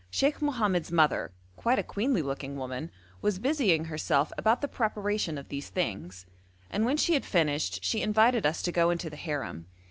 [0.09, 2.89] Sheikh Mohammed's mother, quite a queenly looking woman,
[3.21, 6.25] was busying herself about the preparation of these things,
[6.71, 9.67] and when she had finished she invited us to go into the harem.